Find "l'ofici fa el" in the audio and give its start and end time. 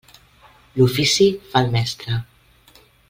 0.79-1.69